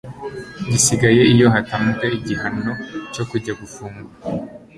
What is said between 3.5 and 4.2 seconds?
gufungwa,